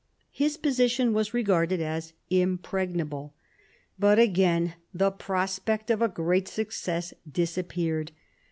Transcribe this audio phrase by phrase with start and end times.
[0.31, 3.35] His position was regarded as impregnable.
[3.99, 8.11] But again the prospect of a great success disappeared.